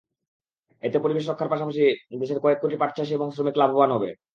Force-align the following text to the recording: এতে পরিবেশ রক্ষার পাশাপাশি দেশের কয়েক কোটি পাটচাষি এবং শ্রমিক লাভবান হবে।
এতে 0.83 0.97
পরিবেশ 0.99 1.23
রক্ষার 1.25 1.51
পাশাপাশি 1.53 1.83
দেশের 2.13 2.39
কয়েক 2.43 2.59
কোটি 2.61 2.75
পাটচাষি 2.79 3.13
এবং 3.15 3.27
শ্রমিক 3.31 3.55
লাভবান 3.57 3.89
হবে। 3.95 4.09